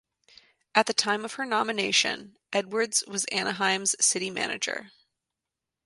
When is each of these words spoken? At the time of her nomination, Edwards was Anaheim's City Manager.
At 0.73 0.87
the 0.87 0.95
time 0.95 1.23
of 1.23 1.33
her 1.33 1.45
nomination, 1.45 2.35
Edwards 2.51 3.03
was 3.07 3.25
Anaheim's 3.25 3.95
City 4.03 4.31
Manager. 4.31 4.91